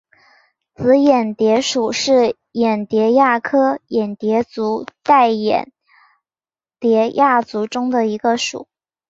[0.73, 5.71] 紫眼蝶属是眼蝶亚科眼蝶族黛眼
[6.79, 8.67] 蝶亚族中的一个属。